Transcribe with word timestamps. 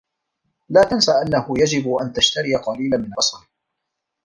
لا 0.69 0.83
تنس 0.83 1.09
أنّه 1.09 1.53
يجب 1.57 1.93
أن 1.93 2.13
تشتري 2.13 2.55
قليلا 2.55 2.97
من 2.97 3.05
البصل. 3.05 3.45